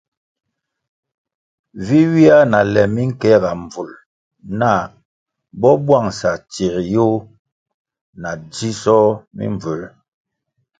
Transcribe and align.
Vi 1.85 1.99
ywia 2.05 2.37
na 2.51 2.59
le 2.73 2.83
minkeega 2.95 3.51
mbvul 3.61 3.89
nah 4.59 4.81
bo 5.59 5.69
bwangʼsa 5.85 6.31
tsie 6.51 6.71
yoh 6.93 7.15
na 8.21 8.29
dzisoh 8.53 9.09
mimbvū. 9.35 9.73